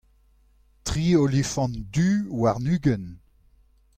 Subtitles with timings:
[0.83, 3.19] tri olifant du warn-ugent.